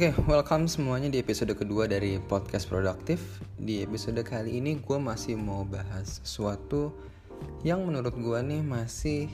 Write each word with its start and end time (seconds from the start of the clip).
Oke, 0.00 0.16
okay, 0.16 0.24
welcome 0.32 0.64
semuanya 0.64 1.12
di 1.12 1.20
episode 1.20 1.52
kedua 1.52 1.84
dari 1.84 2.16
podcast 2.16 2.64
produktif. 2.72 3.20
Di 3.60 3.84
episode 3.84 4.16
kali 4.24 4.56
ini 4.56 4.80
gue 4.80 4.96
masih 4.96 5.36
mau 5.36 5.60
bahas 5.60 6.24
sesuatu 6.24 6.88
yang 7.68 7.84
menurut 7.84 8.16
gue 8.16 8.38
nih 8.40 8.64
masih 8.64 9.28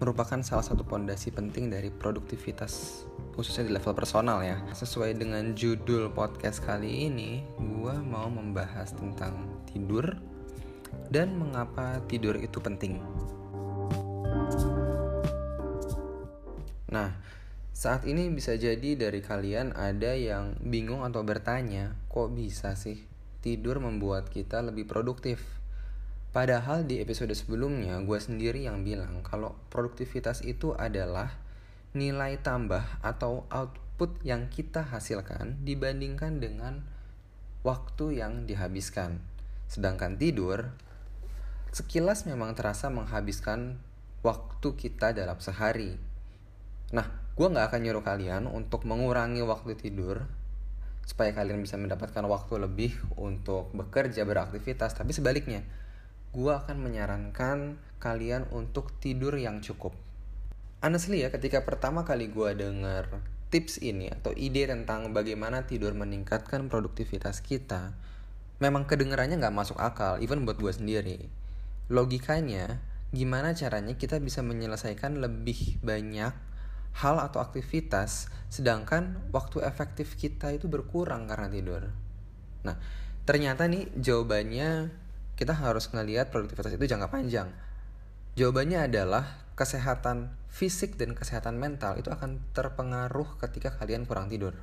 merupakan 0.00 0.40
salah 0.40 0.64
satu 0.64 0.80
pondasi 0.80 1.28
penting 1.28 1.68
dari 1.68 1.92
produktivitas 1.92 3.04
khususnya 3.36 3.68
di 3.68 3.76
level 3.76 3.92
personal 3.92 4.40
ya. 4.40 4.56
Sesuai 4.72 5.12
dengan 5.12 5.52
judul 5.52 6.08
podcast 6.16 6.64
kali 6.64 7.12
ini, 7.12 7.44
gue 7.60 7.94
mau 8.00 8.32
membahas 8.32 8.96
tentang 8.96 9.60
tidur 9.68 10.16
dan 11.12 11.36
mengapa 11.36 12.00
tidur 12.08 12.40
itu 12.40 12.56
penting. 12.64 12.96
Nah, 16.88 17.12
saat 17.78 18.10
ini 18.10 18.26
bisa 18.26 18.58
jadi 18.58 18.98
dari 18.98 19.22
kalian 19.22 19.70
ada 19.78 20.10
yang 20.18 20.58
bingung 20.58 21.06
atau 21.06 21.22
bertanya, 21.22 21.94
kok 22.10 22.34
bisa 22.34 22.74
sih 22.74 23.06
tidur 23.38 23.78
membuat 23.78 24.34
kita 24.34 24.66
lebih 24.66 24.90
produktif? 24.90 25.38
Padahal 26.34 26.90
di 26.90 26.98
episode 26.98 27.30
sebelumnya 27.38 28.02
gue 28.02 28.18
sendiri 28.18 28.66
yang 28.66 28.82
bilang 28.82 29.22
kalau 29.22 29.54
produktivitas 29.70 30.42
itu 30.42 30.74
adalah 30.74 31.38
nilai 31.94 32.42
tambah 32.42 32.82
atau 32.98 33.46
output 33.46 34.26
yang 34.26 34.50
kita 34.50 34.82
hasilkan 34.82 35.62
dibandingkan 35.62 36.42
dengan 36.42 36.82
waktu 37.62 38.18
yang 38.18 38.42
dihabiskan. 38.50 39.22
Sedangkan 39.70 40.18
tidur 40.18 40.74
sekilas 41.70 42.26
memang 42.26 42.58
terasa 42.58 42.90
menghabiskan 42.90 43.78
waktu 44.26 44.74
kita 44.74 45.14
dalam 45.14 45.38
sehari. 45.38 45.94
Nah, 46.90 47.27
gue 47.38 47.46
nggak 47.46 47.70
akan 47.70 47.80
nyuruh 47.86 48.02
kalian 48.02 48.50
untuk 48.50 48.82
mengurangi 48.82 49.46
waktu 49.46 49.78
tidur 49.78 50.26
supaya 51.06 51.30
kalian 51.30 51.62
bisa 51.62 51.78
mendapatkan 51.78 52.26
waktu 52.26 52.58
lebih 52.58 52.92
untuk 53.14 53.70
bekerja 53.70 54.26
beraktivitas. 54.26 54.98
Tapi 54.98 55.14
sebaliknya 55.14 55.62
gue 56.34 56.50
akan 56.50 56.82
menyarankan 56.82 57.78
kalian 58.02 58.50
untuk 58.50 58.90
tidur 58.98 59.38
yang 59.38 59.62
cukup. 59.62 59.94
Honestly 60.82 61.22
ya 61.22 61.30
ketika 61.30 61.62
pertama 61.62 62.02
kali 62.02 62.26
gue 62.26 62.58
denger 62.58 63.22
tips 63.54 63.86
ini 63.86 64.10
atau 64.10 64.34
ide 64.34 64.66
tentang 64.66 65.14
bagaimana 65.14 65.62
tidur 65.62 65.94
meningkatkan 65.94 66.66
produktivitas 66.66 67.38
kita 67.40 67.94
memang 68.58 68.84
kedengarannya 68.90 69.38
nggak 69.38 69.54
masuk 69.54 69.78
akal 69.78 70.18
even 70.18 70.42
buat 70.42 70.58
gue 70.58 70.74
sendiri. 70.74 71.30
Logikanya 71.86 72.82
gimana 73.14 73.54
caranya 73.54 73.94
kita 73.94 74.18
bisa 74.18 74.42
menyelesaikan 74.42 75.22
lebih 75.22 75.78
banyak 75.86 76.47
hal 76.98 77.22
atau 77.22 77.38
aktivitas 77.38 78.26
sedangkan 78.50 79.30
waktu 79.30 79.62
efektif 79.62 80.18
kita 80.18 80.50
itu 80.50 80.66
berkurang 80.66 81.30
karena 81.30 81.46
tidur. 81.46 81.82
Nah, 82.66 82.76
ternyata 83.22 83.70
nih 83.70 83.86
jawabannya 83.94 84.90
kita 85.38 85.54
harus 85.54 85.86
ngelihat 85.94 86.34
produktivitas 86.34 86.74
itu 86.74 86.84
jangka 86.90 87.08
panjang. 87.12 87.48
Jawabannya 88.34 88.90
adalah 88.90 89.46
kesehatan 89.54 90.34
fisik 90.50 90.98
dan 90.98 91.14
kesehatan 91.14 91.58
mental 91.58 91.98
itu 91.98 92.10
akan 92.10 92.42
terpengaruh 92.54 93.38
ketika 93.46 93.74
kalian 93.78 94.02
kurang 94.02 94.26
tidur. 94.26 94.58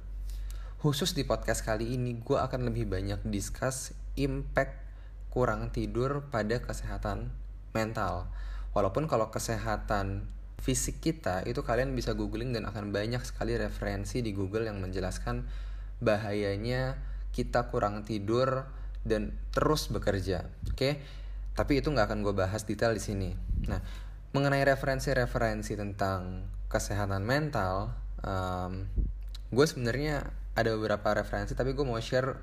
Khusus 0.83 1.15
di 1.15 1.23
podcast 1.23 1.63
kali 1.63 1.95
ini 1.95 2.19
gue 2.19 2.35
akan 2.35 2.67
lebih 2.67 2.87
banyak 2.91 3.23
discuss 3.31 3.95
impact 4.19 4.75
kurang 5.31 5.71
tidur 5.71 6.27
pada 6.31 6.59
kesehatan 6.59 7.31
mental. 7.71 8.27
Walaupun 8.75 9.07
kalau 9.07 9.31
kesehatan 9.31 10.27
fisik 10.61 11.03
kita 11.03 11.45
itu 11.45 11.61
kalian 11.61 11.93
bisa 11.93 12.17
googling 12.17 12.55
dan 12.55 12.65
akan 12.65 12.89
banyak 12.89 13.21
sekali 13.21 13.55
referensi 13.59 14.23
di 14.23 14.33
Google 14.33 14.65
yang 14.65 14.81
menjelaskan 14.81 15.45
bahayanya 16.01 16.97
kita 17.35 17.67
kurang 17.69 18.07
tidur 18.07 18.67
dan 19.05 19.35
terus 19.53 19.91
bekerja. 19.91 20.49
Oke, 20.65 20.73
okay? 20.73 20.93
tapi 21.53 21.79
itu 21.79 21.91
nggak 21.91 22.09
akan 22.09 22.19
gue 22.25 22.33
bahas 22.33 22.65
detail 22.65 22.95
di 22.95 23.03
sini. 23.03 23.29
Nah, 23.69 23.79
mengenai 24.33 24.63
referensi-referensi 24.65 25.77
tentang 25.77 26.49
kesehatan 26.67 27.21
mental, 27.21 27.93
um, 28.25 28.89
gue 29.53 29.65
sebenarnya 29.67 30.27
ada 30.55 30.73
beberapa 30.73 31.15
referensi, 31.15 31.53
tapi 31.53 31.75
gue 31.77 31.85
mau 31.85 31.99
share 31.99 32.35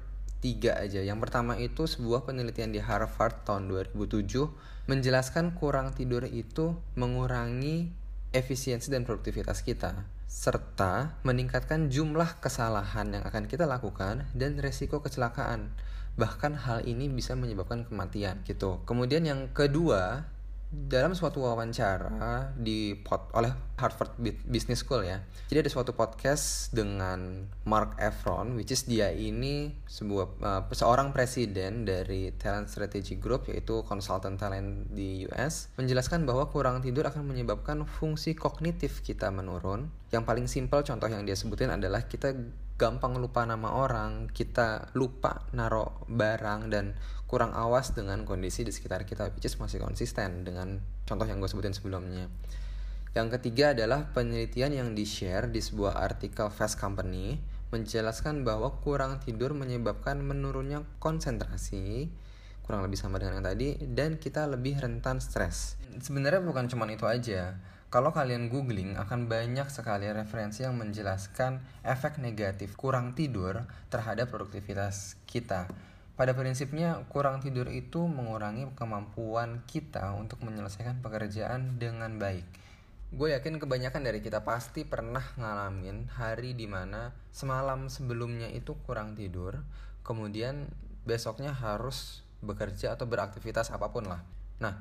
tiga 0.43 0.77
aja. 0.79 1.01
Yang 1.01 1.19
pertama 1.29 1.55
itu 1.57 1.87
sebuah 1.87 2.27
penelitian 2.27 2.75
di 2.75 2.81
Harvard 2.83 3.47
tahun 3.47 3.71
2007 3.95 4.87
menjelaskan 4.91 5.55
kurang 5.55 5.95
tidur 5.95 6.27
itu 6.27 6.75
mengurangi 6.99 8.02
efisiensi 8.33 8.89
dan 8.89 9.05
produktivitas 9.05 9.61
kita, 9.61 10.09
serta 10.27 11.21
meningkatkan 11.23 11.93
jumlah 11.93 12.41
kesalahan 12.41 13.13
yang 13.13 13.25
akan 13.29 13.45
kita 13.45 13.69
lakukan 13.69 14.25
dan 14.33 14.57
resiko 14.59 15.05
kecelakaan. 15.05 15.73
Bahkan 16.17 16.69
hal 16.69 16.85
ini 16.89 17.09
bisa 17.09 17.37
menyebabkan 17.37 17.89
kematian 17.89 18.41
gitu. 18.45 18.81
Kemudian 18.89 19.25
yang 19.25 19.53
kedua, 19.53 20.29
dalam 20.73 21.13
suatu 21.13 21.45
wawancara 21.45 22.49
di 22.57 22.97
pot 22.97 23.29
oleh 23.37 23.53
Harvard 23.77 24.17
Business 24.49 24.81
School 24.81 25.05
ya. 25.05 25.21
Jadi 25.53 25.69
ada 25.69 25.71
suatu 25.71 25.93
podcast 25.93 26.73
dengan 26.73 27.45
Mark 27.69 28.01
Efron, 28.01 28.57
which 28.57 28.73
is 28.73 28.89
dia 28.89 29.13
ini 29.13 29.77
sebuah 29.85 30.27
uh, 30.41 30.63
seorang 30.73 31.13
presiden 31.13 31.85
dari 31.85 32.33
Talent 32.41 32.73
Strategy 32.73 33.21
Group 33.21 33.53
yaitu 33.53 33.85
konsultan 33.85 34.41
talent 34.41 34.89
di 34.97 35.29
US 35.29 35.69
menjelaskan 35.77 36.25
bahwa 36.25 36.49
kurang 36.49 36.81
tidur 36.81 37.05
akan 37.05 37.29
menyebabkan 37.29 37.85
fungsi 37.85 38.33
kognitif 38.33 39.05
kita 39.05 39.29
menurun. 39.29 39.93
Yang 40.09 40.25
paling 40.25 40.47
simpel 40.49 40.81
contoh 40.81 41.09
yang 41.13 41.29
dia 41.29 41.37
sebutin 41.37 41.69
adalah 41.69 42.09
kita 42.09 42.33
gampang 42.81 43.17
lupa 43.21 43.45
nama 43.45 43.77
orang, 43.79 44.29
kita 44.33 44.93
lupa 44.97 45.47
naruh 45.55 46.05
barang 46.09 46.73
dan 46.73 46.97
kurang 47.31 47.57
awas 47.57 47.97
dengan 47.97 48.29
kondisi 48.29 48.61
di 48.61 48.73
sekitar 48.73 49.09
kita, 49.09 49.33
which 49.33 49.49
is 49.49 49.57
masih 49.57 49.81
konsisten 49.81 50.45
dengan 50.45 50.85
contoh 51.09 51.25
yang 51.25 51.41
gue 51.41 51.49
sebutin 51.49 51.73
sebelumnya. 51.73 52.29
Yang 53.13 53.41
ketiga 53.41 53.77
adalah 53.77 54.09
penelitian 54.17 54.73
yang 54.73 54.89
di-share 54.97 55.49
di 55.49 55.61
sebuah 55.61 56.01
artikel 56.01 56.49
Fast 56.49 56.81
Company 56.81 57.37
menjelaskan 57.73 58.45
bahwa 58.45 58.81
kurang 58.85 59.21
tidur 59.25 59.57
menyebabkan 59.57 60.21
menurunnya 60.21 60.85
konsentrasi, 61.01 62.13
kurang 62.65 62.85
lebih 62.85 63.01
sama 63.01 63.17
dengan 63.17 63.41
yang 63.41 63.49
tadi, 63.49 63.81
dan 63.81 64.21
kita 64.21 64.45
lebih 64.45 64.81
rentan 64.81 65.21
stres. 65.25 65.81
Sebenarnya 66.01 66.45
bukan 66.45 66.69
cuma 66.69 66.85
itu 66.89 67.09
aja 67.09 67.57
kalau 67.93 68.09
kalian 68.09 68.49
googling 68.49 68.97
akan 68.97 69.29
banyak 69.29 69.69
sekali 69.69 70.09
referensi 70.09 70.65
yang 70.65 70.81
menjelaskan 70.81 71.61
efek 71.85 72.17
negatif 72.17 72.73
kurang 72.73 73.13
tidur 73.13 73.69
terhadap 73.93 74.33
produktivitas 74.33 75.21
kita. 75.29 75.69
Pada 76.17 76.33
prinsipnya, 76.33 77.05
kurang 77.13 77.45
tidur 77.45 77.69
itu 77.69 78.09
mengurangi 78.09 78.65
kemampuan 78.73 79.61
kita 79.69 80.17
untuk 80.17 80.41
menyelesaikan 80.41 81.05
pekerjaan 81.05 81.77
dengan 81.77 82.17
baik. 82.17 82.49
Gue 83.13 83.37
yakin 83.37 83.61
kebanyakan 83.61 84.09
dari 84.09 84.25
kita 84.25 84.41
pasti 84.41 84.89
pernah 84.89 85.29
ngalamin 85.37 86.09
hari 86.17 86.57
di 86.57 86.65
mana 86.65 87.13
semalam 87.29 87.93
sebelumnya 87.93 88.49
itu 88.49 88.73
kurang 88.89 89.13
tidur, 89.21 89.61
kemudian 90.01 90.65
besoknya 91.05 91.53
harus 91.53 92.25
bekerja 92.41 92.97
atau 92.97 93.05
beraktivitas 93.05 93.69
apa 93.69 93.93
pun 93.93 94.09
lah. 94.09 94.25
Nah, 94.65 94.81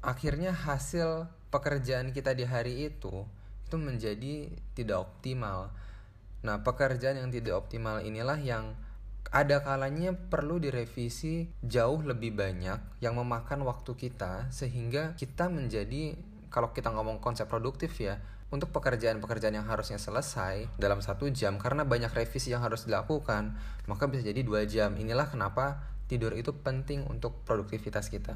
akhirnya 0.00 0.56
hasil 0.56 1.28
pekerjaan 1.50 2.14
kita 2.14 2.32
di 2.32 2.46
hari 2.46 2.88
itu 2.88 3.26
itu 3.70 3.76
menjadi 3.78 4.50
tidak 4.74 5.06
optimal. 5.06 5.70
Nah, 6.42 6.66
pekerjaan 6.66 7.22
yang 7.22 7.30
tidak 7.30 7.54
optimal 7.54 8.02
inilah 8.02 8.38
yang 8.42 8.74
ada 9.30 9.62
kalanya 9.62 10.10
perlu 10.10 10.58
direvisi 10.58 11.46
jauh 11.62 12.02
lebih 12.02 12.34
banyak 12.34 12.98
yang 12.98 13.14
memakan 13.14 13.62
waktu 13.62 13.94
kita 13.94 14.50
sehingga 14.50 15.14
kita 15.14 15.46
menjadi 15.46 16.18
kalau 16.50 16.74
kita 16.74 16.90
ngomong 16.90 17.22
konsep 17.22 17.46
produktif 17.46 17.94
ya 18.02 18.18
untuk 18.50 18.74
pekerjaan-pekerjaan 18.74 19.54
yang 19.54 19.70
harusnya 19.70 20.02
selesai 20.02 20.66
dalam 20.74 20.98
satu 20.98 21.30
jam 21.30 21.62
karena 21.62 21.86
banyak 21.86 22.10
revisi 22.10 22.50
yang 22.50 22.66
harus 22.66 22.90
dilakukan 22.90 23.54
maka 23.86 24.10
bisa 24.10 24.26
jadi 24.26 24.42
dua 24.42 24.66
jam 24.66 24.98
inilah 24.98 25.30
kenapa 25.30 25.78
tidur 26.10 26.34
itu 26.34 26.50
penting 26.50 27.06
untuk 27.06 27.46
produktivitas 27.46 28.10
kita. 28.10 28.34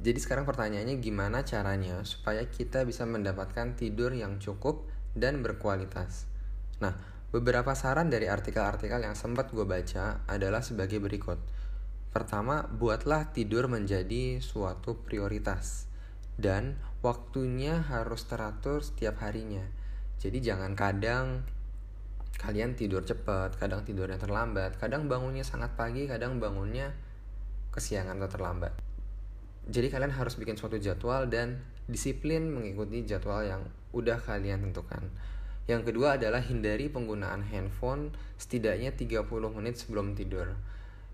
Jadi 0.00 0.16
sekarang 0.16 0.48
pertanyaannya 0.48 0.96
gimana 0.96 1.44
caranya 1.44 2.00
supaya 2.08 2.48
kita 2.48 2.88
bisa 2.88 3.04
mendapatkan 3.04 3.76
tidur 3.76 4.16
yang 4.16 4.40
cukup 4.40 4.88
dan 5.12 5.44
berkualitas. 5.44 6.24
Nah, 6.80 6.96
beberapa 7.28 7.76
saran 7.76 8.08
dari 8.08 8.24
artikel-artikel 8.24 9.04
yang 9.04 9.12
sempat 9.12 9.52
gue 9.52 9.68
baca 9.68 10.24
adalah 10.24 10.64
sebagai 10.64 11.04
berikut. 11.04 11.36
Pertama, 12.16 12.64
buatlah 12.64 13.36
tidur 13.36 13.68
menjadi 13.68 14.40
suatu 14.40 15.04
prioritas. 15.04 15.84
Dan 16.40 16.80
waktunya 17.04 17.84
harus 17.84 18.24
teratur 18.24 18.80
setiap 18.80 19.20
harinya. 19.20 19.68
Jadi 20.16 20.40
jangan 20.40 20.72
kadang 20.72 21.44
kalian 22.40 22.72
tidur 22.72 23.04
cepat, 23.04 23.60
kadang 23.60 23.84
tidurnya 23.84 24.16
terlambat, 24.16 24.80
kadang 24.80 25.12
bangunnya 25.12 25.44
sangat 25.44 25.76
pagi, 25.76 26.08
kadang 26.08 26.40
bangunnya 26.40 26.96
kesiangan 27.76 28.16
atau 28.16 28.32
terlambat 28.32 28.72
jadi 29.68 29.92
kalian 29.92 30.14
harus 30.16 30.40
bikin 30.40 30.56
suatu 30.56 30.80
jadwal 30.80 31.28
dan 31.28 31.60
disiplin 31.90 32.48
mengikuti 32.48 33.04
jadwal 33.04 33.44
yang 33.44 33.62
udah 33.92 34.16
kalian 34.22 34.64
tentukan. 34.64 35.10
Yang 35.68 35.92
kedua 35.92 36.16
adalah 36.16 36.40
hindari 36.40 36.90
penggunaan 36.90 37.46
handphone 37.46 38.10
setidaknya 38.40 38.96
30 38.96 39.26
menit 39.54 39.78
sebelum 39.78 40.16
tidur. 40.16 40.56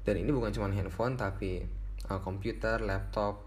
Dan 0.06 0.22
ini 0.22 0.30
bukan 0.30 0.54
cuma 0.54 0.70
handphone 0.70 1.18
tapi 1.18 1.66
uh, 2.08 2.20
komputer, 2.22 2.78
laptop, 2.80 3.42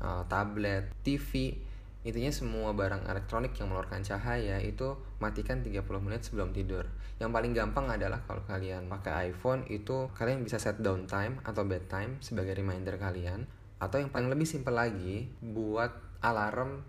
uh, 0.00 0.24
tablet, 0.26 0.88
TV, 1.04 1.54
intinya 2.02 2.32
semua 2.32 2.72
barang 2.72 3.04
elektronik 3.04 3.52
yang 3.60 3.68
mengeluarkan 3.68 4.00
cahaya 4.00 4.56
itu 4.64 4.96
matikan 5.20 5.60
30 5.60 5.84
menit 6.00 6.24
sebelum 6.24 6.56
tidur. 6.56 6.88
Yang 7.20 7.30
paling 7.34 7.52
gampang 7.52 7.86
adalah 7.92 8.24
kalau 8.24 8.40
kalian 8.48 8.88
pakai 8.88 9.34
iPhone 9.34 9.66
itu 9.68 10.08
kalian 10.16 10.42
bisa 10.42 10.56
set 10.56 10.80
down 10.80 11.04
time 11.04 11.42
atau 11.44 11.66
bedtime 11.66 12.16
sebagai 12.24 12.56
reminder 12.56 12.96
kalian 12.96 13.44
atau 13.78 14.02
yang 14.02 14.10
paling 14.10 14.30
lebih 14.30 14.46
simpel 14.46 14.74
lagi 14.74 15.30
buat 15.38 15.94
alarm 16.22 16.82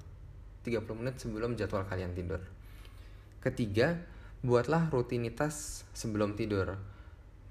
30 0.65 0.99
menit 0.99 1.15
sebelum 1.21 1.53
jadwal 1.53 1.85
kalian 1.85 2.17
tidur. 2.17 2.41
Ketiga, 3.39 3.95
buatlah 4.43 4.91
rutinitas 4.91 5.87
sebelum 5.95 6.35
tidur. 6.35 6.75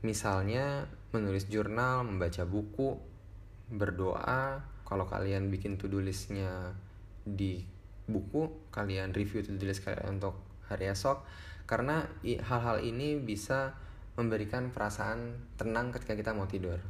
Misalnya 0.04 0.86
menulis 1.14 1.48
jurnal, 1.48 2.04
membaca 2.04 2.44
buku, 2.44 2.98
berdoa. 3.72 4.62
Kalau 4.84 5.04
kalian 5.04 5.52
bikin 5.52 5.76
to-do 5.76 6.00
listnya 6.00 6.72
di 7.24 7.60
buku, 8.08 8.72
kalian 8.72 9.12
review 9.12 9.44
to-do 9.44 9.68
list 9.68 9.84
kalian 9.84 10.20
untuk 10.20 10.36
hari 10.68 10.88
esok. 10.88 11.24
Karena 11.68 12.04
hal-hal 12.24 12.80
ini 12.80 13.20
bisa 13.20 13.76
memberikan 14.16 14.72
perasaan 14.72 15.52
tenang 15.60 15.92
ketika 15.92 16.16
kita 16.16 16.32
mau 16.32 16.48
tidur. 16.48 16.80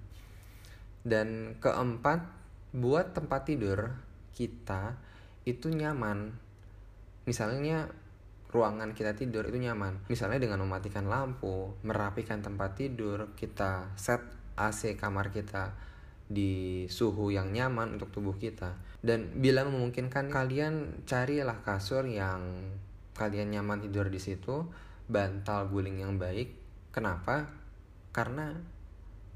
Dan 1.02 1.58
keempat, 1.58 2.37
buat 2.72 3.16
tempat 3.16 3.48
tidur 3.48 3.92
kita 4.36 4.96
itu 5.48 5.72
nyaman. 5.72 6.36
Misalnya 7.24 7.88
ruangan 8.48 8.96
kita 8.96 9.16
tidur 9.16 9.44
itu 9.48 9.60
nyaman. 9.60 10.08
Misalnya 10.08 10.40
dengan 10.40 10.64
mematikan 10.64 11.08
lampu, 11.08 11.76
merapikan 11.84 12.40
tempat 12.40 12.76
tidur, 12.80 13.32
kita 13.36 13.92
set 13.96 14.20
AC 14.56 14.96
kamar 14.96 15.32
kita 15.32 15.76
di 16.28 16.84
suhu 16.92 17.32
yang 17.32 17.52
nyaman 17.52 17.96
untuk 17.96 18.12
tubuh 18.12 18.36
kita. 18.36 18.76
Dan 19.00 19.40
bila 19.40 19.64
memungkinkan 19.64 20.28
kalian 20.28 21.04
carilah 21.08 21.64
kasur 21.64 22.04
yang 22.04 22.72
kalian 23.16 23.52
nyaman 23.52 23.84
tidur 23.84 24.12
di 24.12 24.20
situ, 24.20 24.68
bantal 25.08 25.72
guling 25.72 26.04
yang 26.04 26.20
baik. 26.20 26.52
Kenapa? 26.92 27.48
Karena 28.12 28.52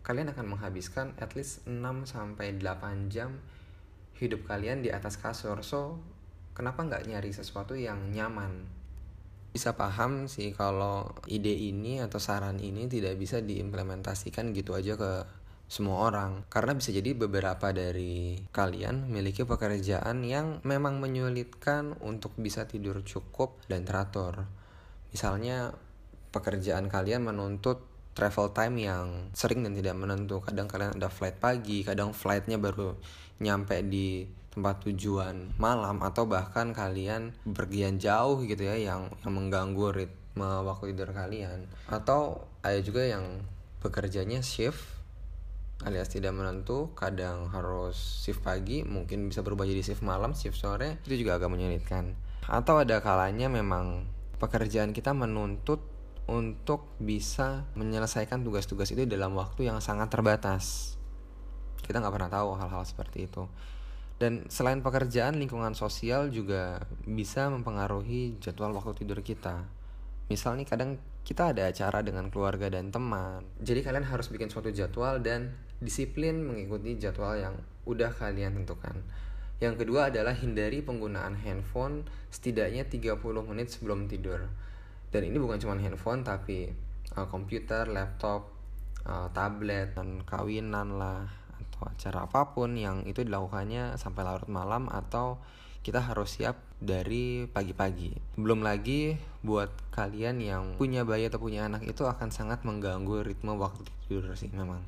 kalian 0.02 0.34
akan 0.34 0.58
menghabiskan 0.58 1.14
at 1.18 1.34
least 1.38 1.66
6 1.66 1.78
sampai 2.06 2.58
8 2.58 3.10
jam 3.10 3.38
hidup 4.18 4.46
kalian 4.46 4.82
di 4.82 4.90
atas 4.90 5.18
kasur. 5.18 5.62
So, 5.66 5.98
kenapa 6.54 6.82
nggak 6.86 7.06
nyari 7.10 7.30
sesuatu 7.34 7.74
yang 7.74 8.14
nyaman? 8.14 8.82
bisa 9.52 9.76
paham 9.76 10.32
sih 10.32 10.56
kalau 10.56 11.12
ide 11.28 11.52
ini 11.52 12.00
atau 12.00 12.16
saran 12.16 12.56
ini 12.56 12.88
tidak 12.88 13.20
bisa 13.20 13.44
diimplementasikan 13.44 14.56
gitu 14.56 14.72
aja 14.72 14.96
ke 14.96 15.28
semua 15.68 16.08
orang 16.08 16.48
karena 16.48 16.72
bisa 16.72 16.88
jadi 16.88 17.12
beberapa 17.12 17.68
dari 17.72 18.40
kalian 18.48 19.12
memiliki 19.12 19.44
pekerjaan 19.44 20.24
yang 20.24 20.64
memang 20.64 21.04
menyulitkan 21.04 22.00
untuk 22.00 22.32
bisa 22.40 22.64
tidur 22.64 23.04
cukup 23.04 23.60
dan 23.68 23.84
teratur. 23.84 24.48
Misalnya 25.12 25.76
pekerjaan 26.32 26.88
kalian 26.88 27.20
menuntut 27.28 27.91
travel 28.12 28.52
time 28.52 28.76
yang 28.80 29.06
sering 29.32 29.64
dan 29.64 29.72
tidak 29.76 29.96
menentu. 29.96 30.40
Kadang 30.44 30.68
kalian 30.68 30.96
ada 30.96 31.08
flight 31.08 31.40
pagi, 31.40 31.84
kadang 31.84 32.12
flightnya 32.12 32.60
baru 32.60 32.96
nyampe 33.42 33.82
di 33.82 34.28
tempat 34.52 34.84
tujuan 34.84 35.56
malam 35.56 36.04
atau 36.04 36.28
bahkan 36.28 36.76
kalian 36.76 37.32
pergian 37.56 37.96
jauh 37.96 38.44
gitu 38.44 38.68
ya 38.68 38.76
yang 38.76 39.08
yang 39.24 39.32
mengganggu 39.32 40.04
ritme 40.04 40.44
waktu 40.68 40.92
tidur 40.92 41.16
kalian 41.16 41.64
atau 41.88 42.44
ada 42.60 42.76
juga 42.84 43.08
yang 43.08 43.40
bekerjanya 43.80 44.44
shift 44.44 45.00
alias 45.88 46.12
tidak 46.12 46.36
menentu 46.36 46.92
kadang 46.92 47.48
harus 47.48 47.96
shift 47.96 48.44
pagi 48.44 48.84
mungkin 48.84 49.32
bisa 49.32 49.40
berubah 49.40 49.64
jadi 49.64 49.82
shift 49.82 50.04
malam 50.04 50.36
shift 50.36 50.60
sore 50.60 51.00
itu 51.08 51.24
juga 51.24 51.40
agak 51.40 51.48
menyulitkan 51.48 52.12
atau 52.44 52.84
ada 52.84 53.00
kalanya 53.00 53.48
memang 53.48 54.06
pekerjaan 54.36 54.92
kita 54.92 55.16
menuntut 55.16 55.80
untuk 56.30 56.86
bisa 57.02 57.66
menyelesaikan 57.74 58.46
tugas-tugas 58.46 58.94
itu 58.94 59.02
dalam 59.08 59.34
waktu 59.34 59.66
yang 59.66 59.82
sangat 59.82 60.12
terbatas. 60.12 60.94
Kita 61.82 61.98
nggak 61.98 62.14
pernah 62.14 62.30
tahu 62.30 62.54
hal-hal 62.54 62.82
seperti 62.86 63.26
itu. 63.26 63.50
Dan 64.22 64.46
selain 64.46 64.86
pekerjaan, 64.86 65.34
lingkungan 65.34 65.74
sosial 65.74 66.30
juga 66.30 66.78
bisa 67.02 67.50
mempengaruhi 67.50 68.38
jadwal 68.38 68.70
waktu 68.70 69.02
tidur 69.02 69.18
kita. 69.18 69.66
Misal 70.30 70.54
nih 70.62 70.68
kadang 70.70 71.02
kita 71.26 71.50
ada 71.50 71.66
acara 71.66 72.06
dengan 72.06 72.30
keluarga 72.30 72.70
dan 72.70 72.94
teman. 72.94 73.42
Jadi 73.58 73.82
kalian 73.82 74.06
harus 74.06 74.30
bikin 74.30 74.46
suatu 74.46 74.70
jadwal 74.70 75.18
dan 75.18 75.50
disiplin 75.82 76.38
mengikuti 76.38 76.94
jadwal 77.02 77.34
yang 77.34 77.58
udah 77.82 78.14
kalian 78.14 78.62
tentukan. 78.62 79.02
Yang 79.58 79.86
kedua 79.86 80.10
adalah 80.10 80.34
hindari 80.38 80.86
penggunaan 80.86 81.38
handphone 81.38 82.06
setidaknya 82.30 82.86
30 82.86 83.18
menit 83.46 83.74
sebelum 83.74 84.06
tidur 84.06 84.46
dan 85.12 85.22
ini 85.28 85.36
bukan 85.36 85.60
cuma 85.60 85.76
handphone 85.76 86.24
tapi 86.24 86.72
uh, 87.14 87.28
komputer 87.28 87.84
laptop 87.92 88.48
uh, 89.04 89.28
tablet 89.36 89.92
dan 89.92 90.24
kawinan 90.24 90.96
lah 90.96 91.28
atau 91.52 91.82
acara 91.86 92.24
apa 92.24 92.56
pun 92.56 92.74
yang 92.74 93.04
itu 93.04 93.20
dilakukannya 93.22 94.00
sampai 94.00 94.24
larut 94.24 94.48
malam 94.48 94.88
atau 94.88 95.38
kita 95.82 95.98
harus 95.98 96.38
siap 96.38 96.62
dari 96.78 97.50
pagi-pagi. 97.50 98.38
Belum 98.38 98.62
lagi 98.62 99.18
buat 99.42 99.70
kalian 99.90 100.38
yang 100.38 100.64
punya 100.78 101.02
bayi 101.02 101.26
atau 101.26 101.42
punya 101.42 101.66
anak 101.66 101.82
itu 101.82 102.06
akan 102.06 102.30
sangat 102.30 102.62
mengganggu 102.62 103.26
ritme 103.26 103.58
waktu 103.58 103.82
tidur 104.06 104.30
sih 104.38 104.50
memang. 104.54 104.78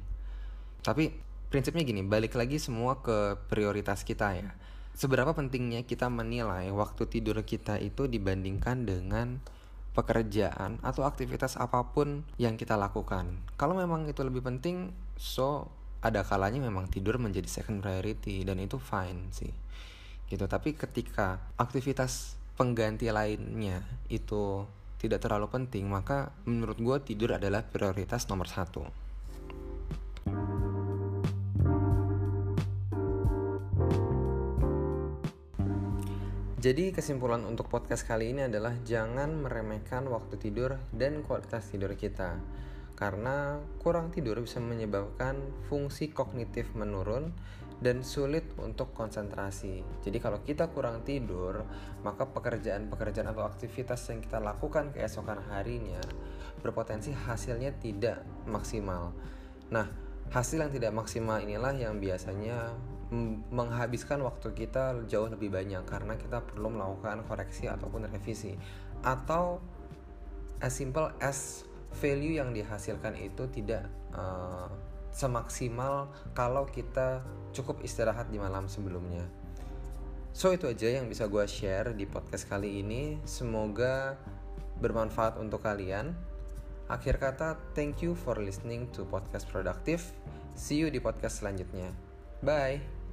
Tapi 0.86 1.10
prinsipnya 1.50 1.82
gini, 1.82 2.06
balik 2.06 2.38
lagi 2.38 2.62
semua 2.62 3.02
ke 3.02 3.34
prioritas 3.50 4.06
kita 4.06 4.38
ya. 4.38 4.54
Seberapa 4.94 5.34
pentingnya 5.34 5.82
kita 5.82 6.06
menilai 6.06 6.70
waktu 6.70 7.10
tidur 7.10 7.42
kita 7.42 7.82
itu 7.82 8.06
dibandingkan 8.06 8.86
dengan 8.86 9.42
pekerjaan 9.94 10.82
atau 10.82 11.06
aktivitas 11.06 11.54
apa 11.56 11.86
pun 11.94 12.26
yang 12.36 12.58
kita 12.58 12.74
lakukan. 12.74 13.30
Kalau 13.54 13.78
memang 13.78 14.10
itu 14.10 14.20
lebih 14.26 14.42
penting, 14.42 14.90
so 15.14 15.70
ada 16.04 16.20
kalanya 16.26 16.60
memang 16.60 16.90
tidur 16.90 17.16
menjadi 17.16 17.48
second 17.48 17.80
priority 17.80 18.44
dan 18.44 18.60
itu 18.60 18.76
fine 18.76 19.30
sih. 19.32 19.54
Gitu. 20.28 20.44
Tapi 20.44 20.74
ketika 20.76 21.40
aktivitas 21.56 22.36
pengganti 22.58 23.08
lainnya 23.08 23.86
itu 24.10 24.66
tidak 24.98 25.22
terlalu 25.22 25.48
penting, 25.48 25.86
maka 25.86 26.34
menurut 26.44 26.76
gue 26.80 26.96
tidur 27.14 27.36
adalah 27.36 27.62
prioritas 27.64 28.26
nomor 28.26 28.50
satu. 28.50 29.03
Jadi 36.64 36.96
kesimpulan 36.96 37.44
untuk 37.44 37.68
podcast 37.68 38.08
kali 38.08 38.32
ini 38.32 38.48
adalah 38.48 38.72
jangan 38.88 39.36
meremehkan 39.36 40.08
waktu 40.08 40.40
tidur 40.40 40.80
dan 40.96 41.20
kualitas 41.20 41.68
tidur 41.68 41.92
kita. 41.92 42.40
Karena 42.96 43.60
kurang 43.84 44.08
tidur 44.08 44.40
bisa 44.40 44.64
menyebabkan 44.64 45.36
fungsi 45.68 46.08
kognitif 46.08 46.72
menurun 46.72 47.36
dan 47.84 48.00
sulit 48.00 48.48
untuk 48.56 48.96
konsentrasi. 48.96 49.84
Jadi 50.08 50.16
kalau 50.16 50.40
kita 50.40 50.72
kurang 50.72 51.04
tidur, 51.04 51.68
maka 52.00 52.32
pekerjaan-pekerjaan 52.32 53.28
atau 53.28 53.44
aktivitas 53.44 54.00
yang 54.08 54.24
kita 54.24 54.40
lakukan 54.40 54.88
keesokan 54.96 55.44
harinya 55.52 56.00
berpotensi 56.64 57.12
hasilnya 57.12 57.76
tidak 57.76 58.24
maksimal. 58.48 59.12
Nah, 59.68 59.84
hasil 60.32 60.64
yang 60.64 60.72
tidak 60.72 60.96
maksimal 60.96 61.44
inilah 61.44 61.76
yang 61.76 62.00
biasanya 62.00 62.72
menghabiskan 63.50 64.20
waktu 64.22 64.52
kita 64.54 65.06
jauh 65.06 65.28
lebih 65.30 65.52
banyak 65.52 65.82
karena 65.86 66.14
kita 66.18 66.42
perlu 66.42 66.72
melakukan 66.74 67.22
koreksi 67.26 67.70
ataupun 67.70 68.10
revisi 68.10 68.54
atau 69.04 69.60
as 70.60 70.72
simple 70.72 71.12
as 71.20 71.68
value 72.00 72.40
yang 72.40 72.50
dihasilkan 72.50 73.14
itu 73.20 73.46
tidak 73.52 73.86
uh, 74.16 74.66
semaksimal 75.14 76.10
kalau 76.34 76.66
kita 76.66 77.22
cukup 77.54 77.78
istirahat 77.86 78.28
di 78.34 78.42
malam 78.42 78.66
sebelumnya. 78.66 79.22
So 80.34 80.50
itu 80.50 80.66
aja 80.66 80.90
yang 80.90 81.06
bisa 81.06 81.30
gue 81.30 81.46
share 81.46 81.94
di 81.94 82.10
podcast 82.10 82.50
kali 82.50 82.82
ini. 82.82 83.22
Semoga 83.22 84.18
bermanfaat 84.82 85.38
untuk 85.38 85.62
kalian. 85.62 86.10
Akhir 86.90 87.22
kata, 87.22 87.54
thank 87.78 88.02
you 88.02 88.18
for 88.18 88.34
listening 88.42 88.90
to 88.90 89.06
podcast 89.06 89.46
produktif. 89.46 90.10
See 90.58 90.82
you 90.82 90.90
di 90.90 90.98
podcast 90.98 91.40
selanjutnya. 91.40 91.94
Bye. 92.42 93.03